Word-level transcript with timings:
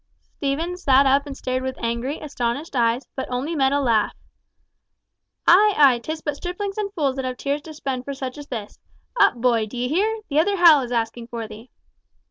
Stephen 0.37 0.77
sat 0.77 1.05
up 1.05 1.27
and 1.27 1.37
stared 1.37 1.61
with 1.61 1.77
angry, 1.79 2.19
astonished 2.19 2.75
eyes, 2.75 3.05
but 3.15 3.29
only 3.29 3.55
met 3.55 3.71
a 3.71 3.79
laugh. 3.79 4.15
"Ay, 5.45 5.75
ay, 5.77 5.99
'tis 5.99 6.23
but 6.23 6.35
striplings 6.35 6.75
and 6.79 6.91
fools 6.95 7.15
that 7.17 7.23
have 7.25 7.37
tears 7.37 7.61
to 7.61 7.71
spend 7.71 8.03
for 8.03 8.15
such 8.15 8.35
as 8.39 8.47
this! 8.47 8.79
Up, 9.19 9.35
boy! 9.35 9.67
Dye 9.67 9.85
hear? 9.85 10.21
The 10.27 10.39
other 10.39 10.55
Hal 10.57 10.81
is 10.81 10.91
asking 10.91 11.27
for 11.27 11.47
thee." 11.47 11.69